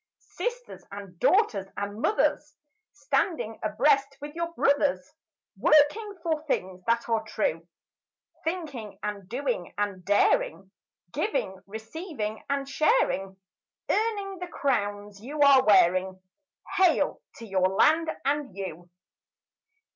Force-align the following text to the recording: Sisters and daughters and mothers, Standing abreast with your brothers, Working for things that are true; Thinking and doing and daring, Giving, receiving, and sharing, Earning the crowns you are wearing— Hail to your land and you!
Sisters 0.31 0.83
and 0.89 1.19
daughters 1.19 1.67
and 1.77 2.01
mothers, 2.01 2.55
Standing 2.91 3.59
abreast 3.61 4.17
with 4.19 4.33
your 4.33 4.51
brothers, 4.53 5.11
Working 5.57 6.17
for 6.23 6.43
things 6.47 6.81
that 6.87 7.07
are 7.07 7.21
true; 7.21 7.67
Thinking 8.43 8.97
and 9.03 9.29
doing 9.29 9.75
and 9.77 10.03
daring, 10.03 10.71
Giving, 11.13 11.55
receiving, 11.67 12.43
and 12.49 12.67
sharing, 12.67 13.37
Earning 13.91 14.39
the 14.39 14.47
crowns 14.51 15.21
you 15.21 15.39
are 15.41 15.63
wearing— 15.63 16.19
Hail 16.77 17.21
to 17.35 17.45
your 17.45 17.67
land 17.69 18.09
and 18.25 18.55
you! 18.57 18.89